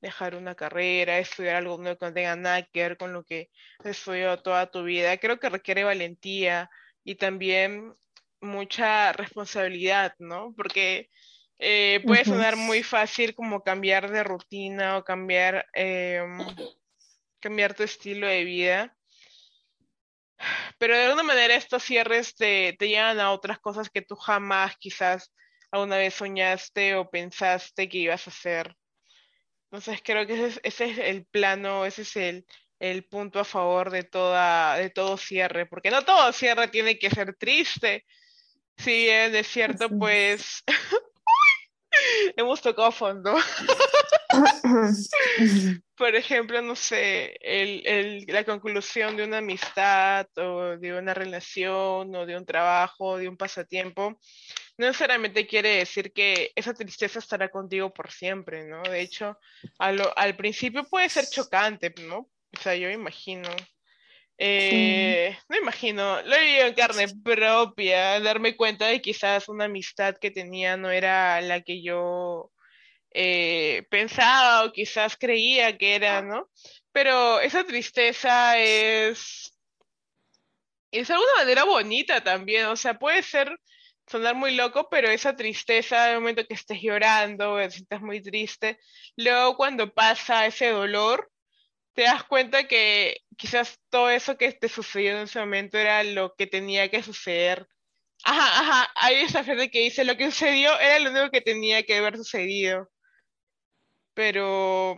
dejar 0.00 0.34
una 0.34 0.54
carrera, 0.54 1.18
estudiar 1.18 1.56
algo 1.56 1.76
que 1.78 1.84
no 1.84 1.96
tenga 1.96 2.36
nada 2.36 2.62
que 2.62 2.82
ver 2.82 2.96
con 2.96 3.12
lo 3.12 3.24
que 3.24 3.50
has 3.80 3.86
estudiado 3.86 4.42
toda 4.42 4.70
tu 4.70 4.84
vida. 4.84 5.16
Creo 5.18 5.38
que 5.38 5.48
requiere 5.48 5.84
valentía 5.84 6.70
y 7.04 7.16
también 7.16 7.94
mucha 8.40 9.12
responsabilidad, 9.12 10.14
¿no? 10.18 10.54
Porque 10.56 11.10
eh, 11.58 12.02
puede 12.06 12.24
sonar 12.24 12.56
muy 12.56 12.82
fácil 12.82 13.34
como 13.34 13.62
cambiar 13.62 14.10
de 14.10 14.24
rutina 14.24 14.96
o 14.96 15.04
cambiar, 15.04 15.66
em, 15.74 16.38
cambiar 17.40 17.74
tu 17.74 17.82
estilo 17.82 18.26
de 18.26 18.44
vida. 18.44 18.96
Pero 20.78 20.96
de 20.96 21.04
alguna 21.04 21.22
manera 21.22 21.54
estos 21.54 21.82
cierres 21.82 22.34
te, 22.34 22.74
te 22.78 22.88
llevan 22.88 23.20
a 23.20 23.32
otras 23.32 23.58
cosas 23.58 23.90
que 23.90 24.02
tú 24.02 24.16
jamás 24.16 24.76
quizás 24.78 25.32
alguna 25.70 25.98
vez 25.98 26.14
soñaste 26.14 26.94
o 26.96 27.10
pensaste 27.10 27.88
que 27.88 27.98
ibas 27.98 28.26
a 28.26 28.30
hacer. 28.30 28.76
Entonces 29.70 30.00
creo 30.02 30.26
que 30.26 30.46
ese 30.62 30.84
es, 30.84 30.98
el 30.98 31.24
plano, 31.26 31.86
ese 31.86 32.02
es 32.02 32.16
el, 32.16 32.46
el, 32.80 33.04
punto 33.04 33.38
a 33.38 33.44
favor 33.44 33.90
de, 33.90 34.02
toda, 34.02 34.76
de 34.76 34.90
todo 34.90 35.16
cierre, 35.16 35.66
porque 35.66 35.90
no 35.90 36.04
todo 36.04 36.32
cierre 36.32 36.68
tiene 36.68 36.98
que 36.98 37.10
ser 37.10 37.36
triste. 37.36 38.04
Si 38.76 38.90
bien 38.90 39.34
es 39.34 39.46
cierto, 39.46 39.88
pues 39.90 40.64
hemos 42.36 42.60
tocado 42.60 42.92
fondo. 42.92 43.34
Por 45.96 46.14
ejemplo, 46.14 46.62
no 46.62 46.76
sé, 46.76 47.36
el, 47.40 47.86
el, 47.86 48.24
la 48.28 48.44
conclusión 48.44 49.16
de 49.16 49.24
una 49.24 49.38
amistad 49.38 50.26
o 50.36 50.76
de 50.78 50.96
una 50.96 51.12
relación 51.14 52.14
o 52.14 52.26
de 52.26 52.36
un 52.36 52.46
trabajo, 52.46 53.18
de 53.18 53.28
un 53.28 53.36
pasatiempo, 53.36 54.18
no 54.78 54.86
necesariamente 54.86 55.46
quiere 55.46 55.76
decir 55.76 56.12
que 56.12 56.52
esa 56.54 56.72
tristeza 56.72 57.18
estará 57.18 57.50
contigo 57.50 57.92
por 57.92 58.10
siempre, 58.10 58.66
¿no? 58.66 58.82
De 58.82 59.00
hecho, 59.00 59.38
al 59.78 60.36
principio 60.36 60.84
puede 60.84 61.10
ser 61.10 61.26
chocante, 61.26 61.92
¿no? 62.08 62.30
O 62.56 62.60
sea, 62.62 62.74
yo 62.74 62.88
imagino. 62.90 63.48
Eh, 64.42 65.36
no 65.50 65.58
imagino, 65.58 66.22
lo 66.22 66.34
he 66.34 66.44
vivido 66.46 66.66
en 66.68 66.74
carne 66.74 67.06
propia, 67.22 68.18
darme 68.20 68.56
cuenta 68.56 68.86
de 68.86 69.02
quizás 69.02 69.50
una 69.50 69.66
amistad 69.66 70.16
que 70.18 70.30
tenía 70.30 70.78
no 70.78 70.90
era 70.90 71.42
la 71.42 71.60
que 71.60 71.82
yo 71.82 72.50
eh, 73.10 73.86
pensaba 73.90 74.64
o 74.64 74.72
quizás 74.72 75.18
creía 75.18 75.76
que 75.76 75.94
era, 75.94 76.22
¿no? 76.22 76.48
Pero 76.90 77.38
esa 77.40 77.64
tristeza 77.64 78.58
es, 78.58 79.54
es 80.90 81.08
de 81.08 81.14
alguna 81.14 81.32
manera 81.36 81.64
bonita 81.64 82.24
también, 82.24 82.64
o 82.66 82.76
sea, 82.76 82.98
puede 82.98 83.22
ser 83.22 83.54
sonar 84.06 84.36
muy 84.36 84.54
loco, 84.54 84.88
pero 84.88 85.10
esa 85.10 85.36
tristeza, 85.36 86.10
el 86.12 86.20
momento 86.20 86.46
que 86.46 86.54
estés 86.54 86.80
llorando, 86.80 87.58
que 87.58 87.70
sientas 87.70 88.00
muy 88.00 88.22
triste, 88.22 88.78
luego 89.16 89.58
cuando 89.58 89.92
pasa 89.92 90.46
ese 90.46 90.70
dolor, 90.70 91.30
te 91.94 92.02
das 92.02 92.24
cuenta 92.24 92.66
que 92.68 93.18
quizás 93.36 93.78
todo 93.88 94.10
eso 94.10 94.36
que 94.36 94.52
te 94.52 94.68
sucedió 94.68 95.12
en 95.12 95.24
ese 95.24 95.40
momento 95.40 95.78
era 95.78 96.02
lo 96.04 96.34
que 96.34 96.46
tenía 96.46 96.90
que 96.90 97.02
suceder. 97.02 97.66
Ajá, 98.24 98.60
ajá, 98.60 98.92
hay 98.96 99.16
esa 99.22 99.44
frase 99.44 99.70
que 99.70 99.80
dice, 99.80 100.04
lo 100.04 100.16
que 100.16 100.30
sucedió 100.30 100.78
era 100.78 100.98
lo 100.98 101.10
único 101.10 101.30
que 101.30 101.40
tenía 101.40 101.82
que 101.82 101.96
haber 101.98 102.16
sucedido. 102.16 102.88
Pero 104.14 104.96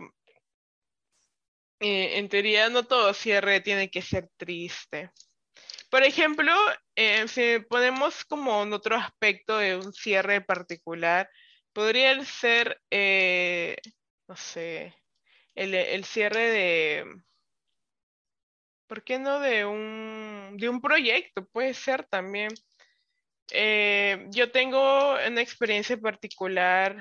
eh, 1.79 2.17
en 2.17 2.29
teoría 2.29 2.69
no 2.69 2.83
todo 2.83 3.13
cierre 3.13 3.61
tiene 3.61 3.89
que 3.89 4.01
ser 4.01 4.29
triste. 4.37 5.11
Por 5.89 6.03
ejemplo, 6.03 6.53
eh, 6.95 7.27
si 7.27 7.59
ponemos 7.69 8.25
como 8.25 8.63
en 8.63 8.73
otro 8.73 8.95
aspecto 8.95 9.57
de 9.57 9.75
un 9.77 9.93
cierre 9.93 10.41
particular, 10.41 11.29
podría 11.73 12.23
ser, 12.25 12.81
eh, 12.89 13.77
no 14.27 14.35
sé, 14.35 14.95
el, 15.55 16.03
cierre 16.05 16.49
de, 16.49 17.05
¿por 18.87 19.03
qué 19.03 19.19
no 19.19 19.39
de 19.39 19.65
un, 19.65 20.55
de 20.57 20.69
un 20.69 20.81
proyecto? 20.81 21.45
Puede 21.47 21.73
ser 21.73 22.05
también. 22.05 22.49
Eh, 23.51 24.25
yo 24.29 24.51
tengo 24.51 25.13
una 25.13 25.41
experiencia 25.41 25.97
particular 25.97 26.97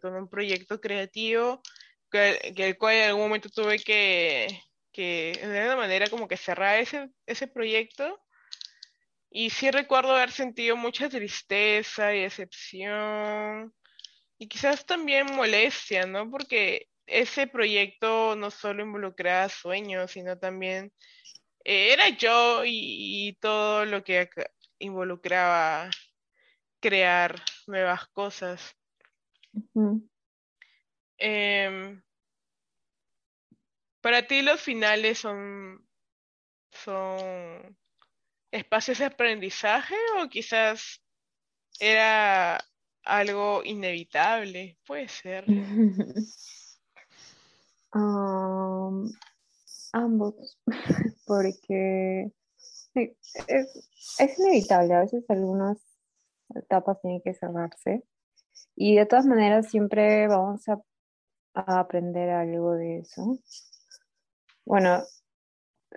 con 0.00 0.14
un 0.16 0.28
proyecto 0.28 0.80
creativo 0.80 1.62
que, 2.10 2.54
el 2.56 2.78
cual 2.78 2.96
en 2.96 3.08
algún 3.08 3.22
momento 3.22 3.48
tuve 3.50 3.78
que, 3.78 4.48
que 4.92 5.32
de 5.40 5.58
alguna 5.60 5.76
manera 5.76 6.08
como 6.08 6.28
que 6.28 6.36
cerrar 6.36 6.78
ese, 6.80 7.10
ese 7.26 7.46
proyecto. 7.46 8.20
Y 9.30 9.50
sí 9.50 9.70
recuerdo 9.70 10.16
haber 10.16 10.32
sentido 10.32 10.76
mucha 10.76 11.08
tristeza 11.08 12.14
y 12.14 12.22
decepción 12.22 13.72
y 14.38 14.48
quizás 14.48 14.86
también 14.86 15.26
molestia, 15.36 16.06
¿no? 16.06 16.30
Porque 16.30 16.88
ese 17.10 17.46
proyecto 17.46 18.36
no 18.36 18.50
solo 18.50 18.82
involucraba 18.82 19.48
sueños, 19.48 20.12
sino 20.12 20.38
también 20.38 20.92
eh, 21.64 21.92
era 21.92 22.08
yo 22.10 22.62
y, 22.64 23.36
todo 23.40 23.84
lo 23.84 24.04
que 24.04 24.30
involucraba 24.78 25.90
crear 26.80 27.34
nuevas 27.66 28.06
cosas. 28.08 28.76
Para 34.00 34.26
ti 34.26 34.42
los 34.42 34.60
finales 34.60 35.18
son, 35.18 35.86
son 36.70 37.76
espacios 38.50 38.98
de 38.98 39.06
aprendizaje 39.06 39.96
o 40.18 40.28
quizás 40.28 41.02
era 41.78 42.58
algo 43.04 43.62
inevitable, 43.64 44.78
puede 44.86 45.08
ser. 45.08 45.44
Um, 47.92 49.10
ambos, 49.92 50.58
porque 51.26 52.30
es, 52.94 54.38
inevitable, 54.38 54.94
a 54.94 55.00
veces 55.00 55.24
algunas 55.28 55.78
etapas 56.54 57.00
tienen 57.00 57.20
que 57.22 57.34
cerrarse 57.34 58.04
y 58.76 58.96
de 58.96 59.06
todas 59.06 59.26
maneras 59.26 59.68
siempre 59.68 60.26
vamos 60.28 60.68
a 60.68 60.80
aprender 61.54 62.30
algo 62.30 62.74
de 62.74 62.98
eso. 62.98 63.38
Bueno, 64.64 65.02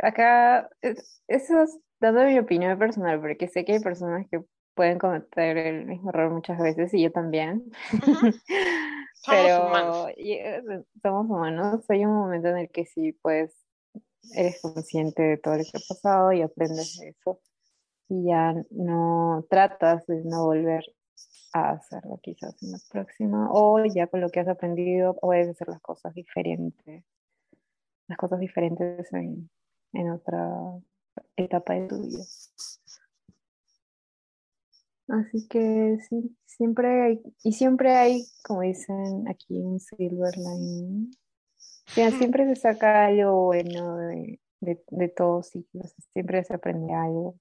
acá, 0.01 0.69
eso 0.81 1.63
es 1.63 1.77
dando 1.99 2.23
mi 2.25 2.39
opinión 2.39 2.77
personal, 2.77 3.19
porque 3.21 3.47
sé 3.47 3.65
que 3.65 3.73
hay 3.73 3.79
personas 3.79 4.27
que 4.29 4.43
pueden 4.73 4.97
cometer 4.97 5.57
el 5.57 5.85
mismo 5.85 6.09
error 6.09 6.31
muchas 6.31 6.59
veces 6.59 6.93
y 6.93 7.03
yo 7.03 7.11
también. 7.11 7.71
Pero 9.25 9.67
humanos. 9.67 10.07
Eh, 10.17 10.61
somos 11.01 11.25
humanos. 11.25 11.85
Hay 11.89 12.05
un 12.05 12.13
momento 12.13 12.49
en 12.49 12.57
el 12.57 12.69
que 12.69 12.85
sí, 12.85 13.13
pues, 13.21 13.55
eres 14.35 14.61
consciente 14.61 15.21
de 15.23 15.37
todo 15.37 15.57
lo 15.57 15.63
que 15.63 15.77
ha 15.77 15.87
pasado 15.87 16.31
y 16.31 16.41
aprendes 16.41 16.97
de 16.99 17.09
eso. 17.09 17.39
Y 18.09 18.27
ya 18.27 18.53
no 18.71 19.45
tratas 19.49 20.05
de 20.07 20.23
no 20.25 20.45
volver 20.45 20.83
a 21.53 21.71
hacerlo 21.71 22.19
quizás 22.21 22.61
en 22.61 22.71
la 22.71 22.79
próxima. 22.89 23.49
O 23.51 23.83
ya 23.85 24.07
con 24.07 24.21
lo 24.21 24.29
que 24.29 24.39
has 24.39 24.47
aprendido 24.47 25.15
puedes 25.15 25.49
hacer 25.49 25.67
las 25.69 25.81
cosas 25.81 26.13
diferentes. 26.13 27.03
Las 28.07 28.17
cosas 28.17 28.39
diferentes 28.39 29.11
en, 29.13 29.49
en 29.93 30.11
otra 30.11 30.49
etapa 31.37 31.73
de 31.73 31.87
tu 31.87 32.01
vida. 32.01 32.23
Así 35.07 35.47
que 35.47 35.97
sí, 36.09 36.35
siempre 36.57 37.01
hay, 37.01 37.21
y 37.43 37.53
siempre 37.53 37.95
hay, 37.95 38.25
como 38.43 38.61
dicen 38.61 39.27
aquí, 39.27 39.59
un 39.59 39.79
silver 39.79 40.35
lining. 40.37 41.11
siempre 42.17 42.45
se 42.45 42.55
saca 42.55 43.05
algo 43.07 43.45
bueno 43.45 43.97
de, 43.97 44.39
de, 44.59 44.83
de 44.89 45.09
todos 45.09 45.49
ciclos, 45.49 45.93
siempre 46.13 46.43
se 46.43 46.53
aprende 46.53 46.93
algo. 46.93 47.35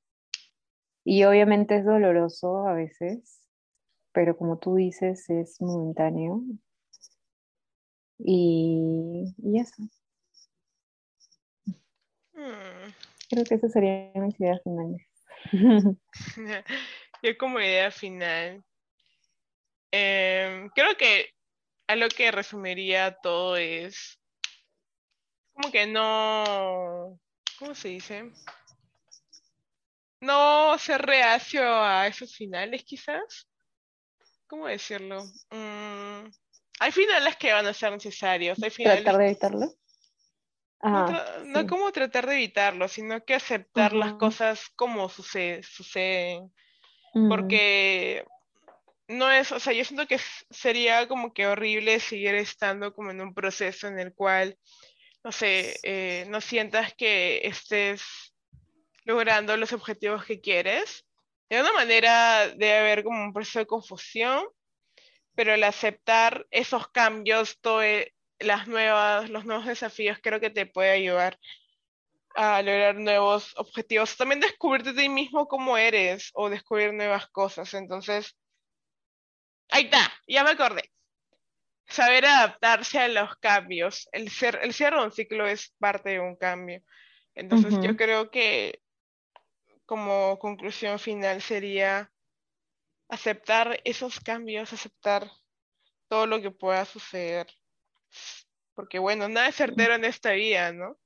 Y 1.05 1.25
obviamente 1.25 1.77
es 1.77 1.85
doloroso 1.85 2.67
a 2.67 2.75
veces, 2.75 3.41
pero 4.13 4.37
como 4.37 4.59
tú 4.59 4.77
dices, 4.77 5.29
es 5.31 5.61
momentáneo. 5.61 6.43
Y, 8.19 9.35
y 9.39 9.59
eso. 9.59 9.83
Hmm. 12.35 12.93
Creo 13.31 13.45
que 13.45 13.55
esas 13.55 13.73
serían 13.73 14.13
mis 14.15 14.39
ideas 14.39 14.61
finales. 14.63 15.03
Yo 17.23 17.39
como 17.39 17.59
idea 17.59 17.91
final, 17.91 18.65
em, 19.93 20.69
creo 20.71 20.97
que 20.97 21.31
a 21.87 21.97
lo 21.97 22.09
que 22.09 22.31
resumiría 22.31 23.17
todo 23.23 23.57
es 23.57 24.19
como 25.53 25.71
que 25.71 25.87
no, 25.87 27.19
¿cómo 27.59 27.75
se 27.75 27.89
dice? 27.89 28.33
No 30.21 30.79
ser 30.79 31.03
reacio 31.03 31.63
a 31.63 32.07
esos 32.07 32.35
finales 32.35 32.85
quizás. 32.85 33.49
¿Cómo 34.47 34.67
decirlo? 34.67 35.25
Mm, 35.51 36.31
hay 36.81 36.93
finales 36.93 37.37
que 37.37 37.53
van 37.53 37.67
a 37.67 37.75
ser 37.75 37.93
necesarios. 37.93 38.63
Hay 38.63 38.71
finales... 38.71 39.03
Tratar 39.03 39.21
de 39.21 39.27
evitarlo. 39.27 39.75
no, 41.45 41.67
como 41.67 41.93
tratar 41.93 42.27
de 42.27 42.35
evitarlo, 42.35 42.89
sino 42.89 43.25
que 43.25 43.35
aceptar 43.35 43.93
las 43.93 44.15
cosas 44.15 44.69
como 44.77 45.09
sucede, 45.09 45.63
suceden. 45.63 46.53
Porque 47.29 48.25
no 49.13 49.31
es, 49.31 49.53
o 49.53 49.61
sea, 49.61 49.73
yo 49.73 49.85
siento 49.85 50.07
que 50.07 50.19
sería 50.51 51.07
como 51.09 51.33
que 51.33 51.47
horrible 51.47 52.01
seguir 52.01 52.35
estando 52.35 52.95
como 52.95 53.11
en 53.11 53.21
un 53.21 53.35
proceso 53.35 53.87
en 53.89 53.99
el 53.99 54.15
cual, 54.15 54.59
no 55.25 55.33
sé, 55.33 55.79
eh, 55.83 56.25
no 56.29 56.41
sientas 56.41 56.95
que 56.95 57.41
estés 57.45 58.03
logrando 59.05 59.57
los 59.57 59.73
objetivos 59.73 60.25
que 60.25 60.41
quieres. 60.41 61.05
De 61.49 61.57
alguna 61.57 61.75
manera 61.75 62.49
debe 62.49 62.79
haber 62.79 63.05
como 63.05 63.23
un 63.23 63.33
proceso 63.33 63.61
de 63.61 63.67
confusión, 63.67 64.45
pero 65.35 65.55
el 65.55 65.65
aceptar 65.65 66.47
esos 66.51 66.89
cambios, 66.89 67.59
todo, 67.61 67.83
las 68.39 68.69
nuevas, 68.69 69.31
los 69.31 69.45
nuevos 69.45 69.67
desafíos, 69.67 70.19
creo 70.23 70.41
que 70.41 70.51
te 70.51 70.67
puede 70.67 70.91
ayudar 70.91 71.39
a 72.35 72.63
lograr 72.63 72.97
nuevos 72.97 73.55
objetivos. 73.57 74.17
También 74.17 74.41
descubrirte 74.41 74.91
a 74.91 74.95
ti 74.95 75.09
mismo 75.09 75.47
cómo 75.47 75.77
eres 75.77 76.31
o 76.35 76.49
descubrir 76.49 76.93
nuevas 76.95 77.29
cosas. 77.29 77.75
Entonces, 77.75 78.37
ahí 79.73 79.85
está, 79.85 80.13
ya 80.29 80.45
me 80.45 80.51
acordé. 80.51 80.93
Saber 81.87 82.25
adaptarse 82.25 82.99
a 82.99 83.09
los 83.09 83.37
cambios. 83.37 84.09
El, 84.13 84.31
ser, 84.31 84.61
el 84.63 84.73
cierre 84.73 84.99
de 84.99 85.05
un 85.05 85.13
ciclo 85.13 85.47
es 85.47 85.75
parte 85.79 86.11
de 86.11 86.21
un 86.21 86.37
cambio. 86.37 86.83
Entonces, 87.35 87.75
yo 87.83 87.97
creo 87.97 88.31
que 88.31 88.81
como 89.87 90.39
conclusión 90.39 90.99
final 90.99 91.43
sería 91.43 92.11
aceptar 93.09 93.81
esos 93.85 94.21
cambios, 94.21 94.73
aceptar 94.73 95.31
todo 96.09 96.27
lo 96.27 96.41
que 96.41 96.51
pueda 96.51 96.85
suceder. 96.85 97.47
Porque 98.75 98.99
bueno, 98.99 99.29
nada 99.29 99.49
es 99.49 99.57
certero 99.57 99.95
en 99.95 100.05
esta 100.05 100.33
vida, 100.33 100.73
¿no? 100.73 100.99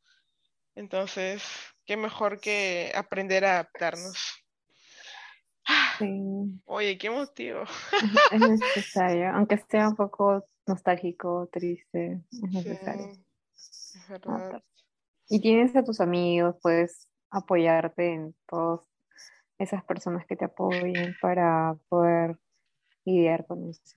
Entonces, 0.74 1.42
qué 1.84 1.96
mejor 1.96 2.40
que 2.40 2.92
aprender 2.94 3.44
a 3.44 3.54
adaptarnos. 3.54 4.44
Oye, 6.64 6.98
qué 6.98 7.10
motivo. 7.10 7.64
Es 8.32 8.40
necesario, 8.40 9.30
aunque 9.34 9.58
sea 9.68 9.88
un 9.88 9.96
poco 9.96 10.46
nostálgico, 10.66 11.48
triste, 11.52 12.22
es 12.30 12.52
necesario. 12.52 13.12
es 13.54 14.08
verdad. 14.08 14.62
Y 15.28 15.40
tienes 15.40 15.74
a 15.76 15.84
tus 15.84 16.00
amigos, 16.00 16.56
puedes 16.62 17.08
apoyarte 17.30 18.14
en 18.14 18.34
todas 18.48 18.80
esas 19.58 19.84
personas 19.84 20.26
que 20.26 20.36
te 20.36 20.44
apoyen 20.44 21.16
para 21.20 21.76
poder 21.88 22.38
lidiar 23.04 23.46
con 23.46 23.70
eso. 23.70 23.96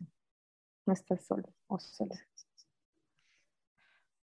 No 0.85 0.93
estás 0.93 1.25
solo 1.25 1.49
o 1.67 1.79
sola. 1.79 2.15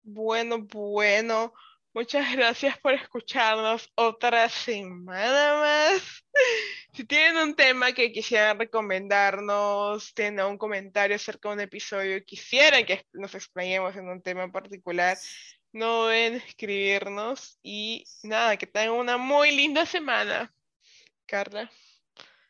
Bueno, 0.02 0.62
bueno. 0.62 1.52
Muchas 1.94 2.30
gracias 2.36 2.78
por 2.78 2.92
escucharnos 2.92 3.90
otra 3.94 4.48
semana 4.48 5.60
más. 5.60 6.24
Si 6.92 7.04
tienen 7.04 7.36
un 7.38 7.54
tema 7.54 7.92
que 7.92 8.12
quisieran 8.12 8.58
recomendarnos, 8.58 10.12
tienen 10.14 10.44
un 10.44 10.58
comentario 10.58 11.16
acerca 11.16 11.48
de 11.48 11.54
un 11.54 11.60
episodio, 11.60 12.24
quisieran 12.24 12.84
que 12.84 13.06
nos 13.12 13.34
explayemos 13.34 13.96
en 13.96 14.08
un 14.08 14.22
tema 14.22 14.44
en 14.44 14.52
particular, 14.52 15.16
no 15.72 16.06
deben 16.06 16.34
escribirnos. 16.34 17.58
Y 17.62 18.04
nada, 18.22 18.56
que 18.56 18.66
tengan 18.66 18.96
una 18.96 19.16
muy 19.16 19.50
linda 19.54 19.86
semana. 19.86 20.52
Carla. 21.26 21.70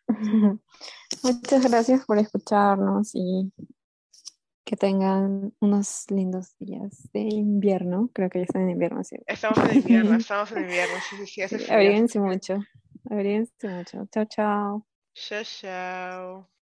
Muchas 1.22 1.70
gracias 1.70 2.05
por 2.05 2.18
escucharnos 2.18 3.14
y 3.14 3.53
que 4.68 4.76
tengan 4.76 5.54
unos 5.61 6.04
lindos 6.11 6.54
días 6.59 7.09
de 7.14 7.20
invierno. 7.20 8.11
Creo 8.12 8.28
que 8.28 8.40
ya 8.40 8.44
están 8.44 8.62
en 8.64 8.70
invierno, 8.70 9.02
sí. 9.02 9.16
Estamos 9.26 9.59
en 9.61 9.76
invierno, 9.76 10.14
estamos 10.18 10.52
en 10.52 10.64
invierno, 10.64 10.94
sí, 11.09 11.26
sí, 11.26 11.48
sí. 11.48 11.72
Abríguense 11.72 12.20
mucho, 12.20 12.59
abríguense 13.09 13.66
mucho. 13.66 14.07
Chao, 14.12 14.26
chao. 14.26 14.87
Chao, 15.14 15.44
chao. 15.44 16.58